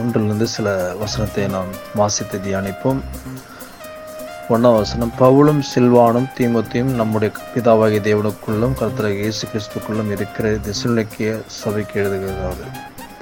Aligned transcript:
ஒன்றிலிருந்து 0.00 0.46
சில 0.50 0.68
வசனத்தை 1.00 1.44
நாம் 1.48 1.70
வாசித்து 1.94 2.38
தியானிப்போம் 2.38 3.00
ஒன்றாம் 4.46 4.76
வசனம் 4.76 5.12
பவுலும் 5.18 5.60
சில்வானும் 5.68 6.26
தீமுத்தையும் 6.34 6.90
நம்முடைய 6.94 7.30
பிதாவாகிய 7.52 8.00
தேவனுக்குள்ளும் 8.06 8.74
கர்த்தராக 8.74 9.22
இயேசு 9.22 9.44
கிறிஸ்துக்குள்ளும் 9.46 10.10
இருக்கிற 10.10 10.48
திசுனிக்கிய 10.66 11.30
சபைக்கு 11.58 11.96
எழுதுகிறார் 12.00 12.62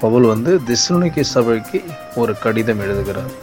பவுல் 0.01 0.25
வந்து 0.25 0.53
திசுனிக்கிய 0.67 1.25
சபைக்கு 1.29 1.79
ஒரு 2.15 2.33
கடிதம் 2.39 2.81
எழுதுகிறார் 2.81 3.31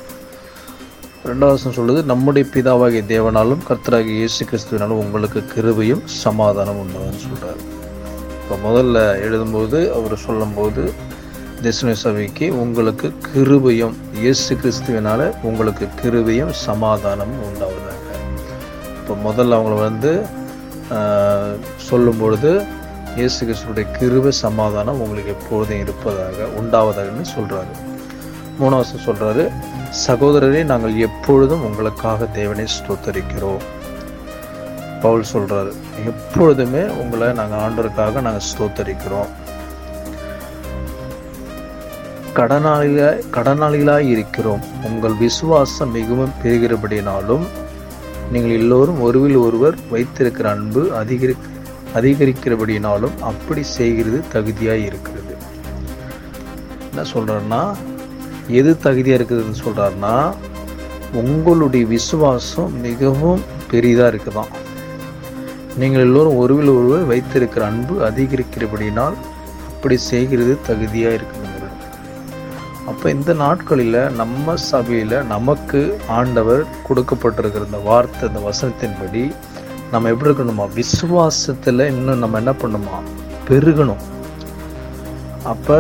ரெண்டாவது 1.25 1.55
வசனம் 1.55 1.79
சொல்லுது 1.79 2.03
நம்முடைய 2.05 2.45
பிதாவாகிய 2.53 3.03
தேவனாலும் 3.09 3.65
கர்த்தராக 3.65 4.11
இயேசு 4.15 4.43
கிறிஸ்துவினாலும் 4.45 5.01
உங்களுக்கு 5.01 5.43
கிருபையும் 5.51 6.05
சமாதானம் 6.21 6.81
உண்டுன்னு 6.83 7.23
சொல்கிறார் 7.25 7.61
இப்போ 8.43 8.57
முதல்ல 8.63 8.99
எழுதும்போது 9.25 9.81
அவர் 9.95 10.15
சொல்லும்போது 10.23 10.85
தெசனு 11.61 11.95
சபைக்கு 12.03 12.47
உங்களுக்கு 12.57 13.07
கிருபையும் 13.27 13.97
இயேசு 14.19 14.51
கிறிஸ்துவனால 14.61 15.23
உங்களுக்கு 15.43 15.87
கிருபையும் 16.01 16.53
சமாதானம் 16.61 17.35
உண்டாவதாக 17.47 17.97
இப்போ 18.95 19.15
முதல்ல 19.25 19.57
அவங்கள 19.57 19.77
வந்து 19.81 20.13
சொல்லும் 21.89 22.21
பொழுது 22.21 22.53
இயேசு 23.17 23.41
கிறிஸ்துடைய 23.41 23.87
கிருபை 23.99 24.33
சமாதானம் 24.41 25.01
உங்களுக்கு 25.01 25.31
எப்பொழுதும் 25.31 25.83
இருப்பதாக 25.85 26.49
உண்டாவதாகன்னு 26.61 27.27
சொல்கிறாரு 27.35 27.75
மூணாவது 28.61 29.03
சொல்கிறாரு 29.07 29.45
சகோதரரே 30.01 30.63
நாங்கள் 30.65 30.97
எப்பொழுதும் 31.01 31.67
உங்களுக்காக 31.69 32.31
தேவனை 32.35 32.67
ஸ்தோத்தரிக்கிறோம் 32.77 33.63
பவுல் 35.03 35.31
சொல்கிறாரு 35.33 35.71
எப்பொழுதுமே 36.07 36.83
உங்களை 37.03 37.31
நாங்கள் 37.35 37.61
ஆண்டோருக்காக 37.61 38.21
நாங்கள் 38.21 38.49
ஸ்தோத்தரிக்கிறோம் 38.49 39.31
கடனாளிகளாய் 42.37 43.23
கடனாளிகளாக 43.31 44.05
இருக்கிறோம் 44.07 44.63
உங்கள் 44.83 45.17
விசுவாசம் 45.17 45.91
மிகவும் 45.91 46.35
பெறுகிறபடினாலும் 46.43 47.45
நீங்கள் 48.33 48.57
எல்லோரும் 48.59 49.01
ஒருவில் 49.01 49.39
ஒருவர் 49.39 49.77
வைத்திருக்கிற 49.91 50.49
அன்பு 50.51 50.83
அதிகரி 50.93 51.35
அதிகரிக்கிறபடினாலும் 51.95 53.17
அப்படி 53.23 53.63
செய்கிறது 53.71 54.19
தகுதியாக 54.33 54.87
இருக்கிறது 54.87 55.35
என்ன 56.87 57.05
சொல்கிறாருன்னா 57.15 57.63
எது 58.53 58.71
தகுதியாக 58.79 59.19
இருக்குதுன்னு 59.19 59.63
சொல்கிறாருன்னா 59.65 60.15
உங்களுடைய 61.15 61.85
விசுவாசம் 61.87 62.73
மிகவும் 62.81 63.43
பெரிதாக 63.71 64.11
இருக்குதான் 64.13 64.53
நீங்கள் 65.79 66.05
எல்லோரும் 66.05 66.37
ஒருவில் 66.37 66.71
ஒருவர் 66.71 67.05
வைத்திருக்கிற 67.05 67.65
அன்பு 67.67 67.95
அதிகரிக்கிறபடினால் 68.05 69.17
அப்படி 69.71 69.97
செய்கிறது 70.05 70.55
தகுதியாக 70.67 71.17
இருக்குது 71.17 71.40
அப்போ 72.87 73.07
இந்த 73.11 73.33
நாட்களில் 73.35 74.01
நம்ம 74.13 74.55
சபையில் 74.65 75.17
நமக்கு 75.27 75.81
ஆண்டவர் 76.11 76.63
கொடுக்கப்பட்டிருக்கிற 76.87 77.65
இந்த 77.65 77.81
வார்த்தை 77.85 78.23
இந்த 78.29 78.41
வசனத்தின்படி 78.41 79.23
நம்ம 79.91 80.11
எப்படி 80.11 80.29
இருக்கணுமா 80.29 80.67
விசுவாசத்தில் 80.75 81.85
இன்னும் 81.91 82.19
நம்ம 82.19 82.39
என்ன 82.39 82.53
பண்ணுமா 82.63 82.99
பெருகணும் 83.49 84.03
அப்போ 85.45 85.79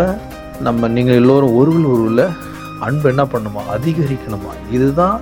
நம்ம 0.60 0.88
நீங்கள் 0.88 1.18
எல்லோரும் 1.18 1.56
ஒருவில் 1.56 1.90
ஒருவில் 1.90 2.24
அன்பு 2.80 3.06
என்ன 3.10 3.24
பண்ணுமா 3.24 3.62
அதிகரிக்கணுமா 3.74 4.52
இதுதான் 4.70 5.18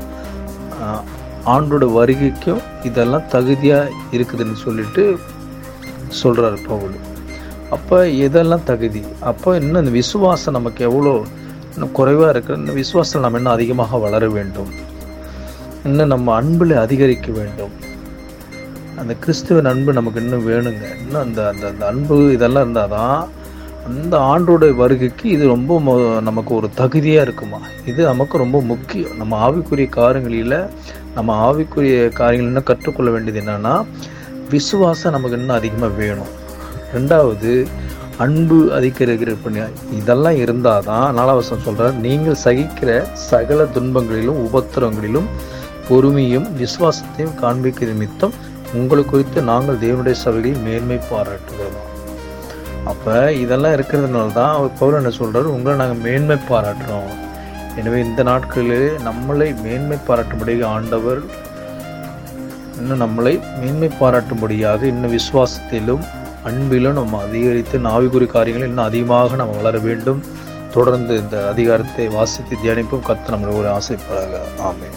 ஆண்டோட 1.47 1.85
வருகைக்கும் 1.93 2.63
இதெல்லாம் 2.83 3.29
தகுதியாக 3.29 3.95
இருக்குதுன்னு 4.13 4.59
சொல்லிட்டு 4.65 5.05
சொல்கிறார் 6.15 6.59
பவுல் 6.67 6.97
அப்போ 7.71 7.97
இதெல்லாம் 8.19 8.65
தகுதி 8.65 9.03
அப்போ 9.23 9.51
இன்னும் 9.57 9.81
இந்த 9.83 9.93
விசுவாசம் 9.93 10.57
நமக்கு 10.59 10.83
எவ்வளோ 10.85 11.13
இன்னும் 11.79 11.93
குறைவாக 11.93 12.31
இருக்கிற 12.31 12.55
இன்னும் 12.57 12.79
விசுவாசத்தில் 12.79 13.23
நம்ம 13.25 13.39
இன்னும் 13.39 13.53
அதிகமாக 13.53 13.99
வளர 13.99 14.25
வேண்டும் 14.29 14.71
இன்னும் 15.85 16.09
நம்ம 16.09 16.33
அன்பில் 16.35 16.75
அதிகரிக்க 16.77 17.29
வேண்டும் 17.33 17.75
அந்த 18.99 19.13
கிறிஸ்துவின் 19.21 19.71
அன்பு 19.73 19.91
நமக்கு 19.93 20.19
இன்னும் 20.21 20.47
வேணுங்க 20.49 20.85
இன்னும் 20.97 21.21
அந்த 21.21 21.41
அந்த 21.49 21.65
அந்த 21.69 21.85
அன்பு 21.87 22.17
இதெல்லாம் 22.33 22.65
இருந்தால் 22.65 22.95
தான் 22.95 23.21
அந்த 23.87 24.15
ஆண்டோடைய 24.31 24.75
வருகைக்கு 24.75 25.27
இது 25.31 25.45
ரொம்ப 25.47 25.95
நமக்கு 26.21 26.53
ஒரு 26.55 26.71
தகுதியாக 26.75 27.27
இருக்குமா 27.27 27.61
இது 27.87 28.01
நமக்கு 28.05 28.43
ரொம்ப 28.43 28.61
முக்கியம் 28.67 29.15
நம்ம 29.17 29.39
ஆவிக்குரிய 29.45 29.89
காரியங்களில் 29.95 30.59
நம்ம 31.15 31.37
ஆவிக்குரிய 31.47 32.01
காரியங்கள் 32.13 32.51
இன்னும் 32.51 32.69
கற்றுக்கொள்ள 32.71 33.11
வேண்டியது 33.11 33.43
என்னென்னா 33.43 33.77
விசுவாசம் 34.51 35.17
நமக்கு 35.17 35.39
இன்னும் 35.39 35.59
அதிகமாக 35.59 35.95
வேணும் 35.97 36.33
ரெண்டாவது 36.95 37.53
அன்பு 38.19 38.59
அதிகரிக்கிற 38.73 39.33
இதெல்லாம் 39.93 40.39
இருந்தால் 40.39 40.85
தான் 40.85 41.15
நாலாவசம் 41.15 41.65
சொல்கிறார் 41.65 41.97
நீங்கள் 41.99 42.41
சகிக்கிற 42.45 42.91
சகல 43.31 43.67
துன்பங்களிலும் 43.75 44.41
உபத்திரங்களிலும் 44.45 45.29
பொறுமையும் 45.89 46.49
விசுவாசத்தையும் 46.57 47.37
காண்பிக்க 47.37 47.87
நிமித்தம் 47.87 48.35
உங்களை 48.75 49.03
குறித்து 49.05 49.43
நாங்கள் 49.43 49.81
தேவனுடைய 49.81 50.17
சபையை 50.19 50.55
மேன்மை 50.63 50.99
பாராட்டுகிறோம் 51.11 51.87
அப்போ 52.85 53.15
இதெல்லாம் 53.35 53.75
இருக்கிறதுனால 53.77 54.33
தான் 54.33 54.55
அவர் 54.55 54.77
பவுல் 54.79 54.95
என்ன 54.95 55.11
சொல்கிறார் 55.11 55.49
உங்களை 55.49 55.75
நாங்கள் 55.77 56.05
மேன்மை 56.05 56.37
பாராட்டுறோம் 56.49 57.11
எனவே 57.77 57.99
இந்த 58.01 58.23
நாட்களில் 58.23 58.89
நம்மளை 59.05 59.49
மேன்மை 59.63 59.99
பாராட்டும்படி 60.09 60.55
ஆண்டவர் 60.67 61.21
இன்னும் 62.79 63.03
நம்மளை 63.03 63.35
மேன்மை 63.61 63.91
பாராட்டும்படியாக 64.01 64.83
இன்னும் 64.85 65.15
விசுவாசத்திலும் 65.15 66.05
அன்பிலும் 66.45 66.99
நம்ம 66.99 67.21
அதிகரித்து 67.23 67.79
நாவிக்குறி 67.81 68.29
காரியங்கள் 68.29 68.69
இன்னும் 68.69 68.85
அதிகமாக 68.85 69.37
நம்ம 69.37 69.57
வளர 69.57 69.79
வேண்டும் 69.85 70.21
தொடர்ந்து 70.73 71.13
இந்த 71.19 71.37
அதிகாரத்தை 71.49 72.07
வாசித்து 72.13 72.57
தியானிப்போம் 72.63 73.07
கத்து 73.07 73.35
நம்மளை 73.35 73.53
ஒரு 73.57 73.69
ஆசைப்படாக 73.71 74.41
ஆமே 74.69 74.89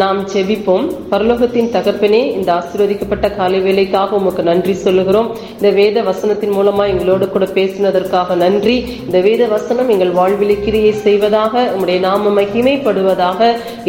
நாம் 0.00 0.18
செவிப்போம் 0.26 0.86
பரலோகத்தின் 1.10 1.70
தகப்பனே 1.72 2.20
இந்த 2.34 2.48
ஆசீர்வதிக்கப்பட்ட 2.54 3.26
காலை 3.30 3.58
வேலைக்காக 3.60 4.16
உமக்கு 4.16 4.42
நன்றி 4.42 4.74
சொல்லுகிறோம் 4.76 5.28
இந்த 5.54 5.70
வேத 5.70 6.02
வசனத்தின் 6.02 6.54
மூலமா 6.56 6.84
எங்களோடு 6.86 7.28
கூட 7.28 7.46
பேசினதற்காக 7.54 8.36
நன்றி 8.36 8.76
இந்த 9.00 9.20
வேத 9.20 9.46
வசனம் 9.46 9.88
எங்கள் 9.88 10.12
வாழ்வில் 10.12 10.62
கிரியை 10.62 10.92
செய்வதாக 10.98 11.64
உங்களுடைய 11.68 12.00
நாம 12.00 12.34
மகிமைப்படுவதாக 12.36 13.50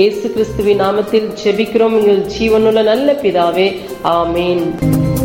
இயேசு 0.00 0.25
கிறிஸ்துவின் 0.29 0.83
நாமத்தில் 0.85 1.29
செபிக்கிறோம் 1.43 1.97
எங்கள் 1.99 2.25
ஜீவனுள்ள 2.33 2.83
நல்ல 2.83 3.19
பிதாவே 3.21 3.69
ஆமேன் 4.13 4.65